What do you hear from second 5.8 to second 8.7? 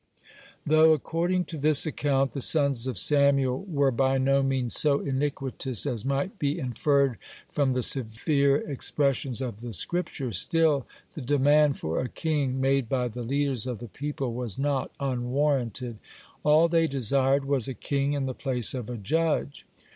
as might be inferred from the severe